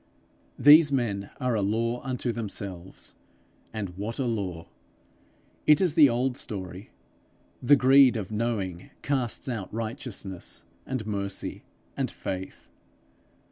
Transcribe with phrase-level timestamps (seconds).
[0.57, 3.13] These men are a law unto themselves
[3.71, 4.67] and what a law!
[5.67, 6.89] It is the old story:
[7.61, 12.71] the greed of knowing casts out righteousness, and mercy, and faith.